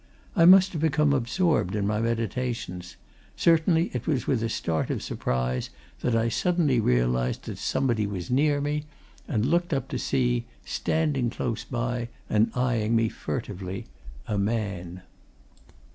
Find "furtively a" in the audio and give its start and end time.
13.09-14.39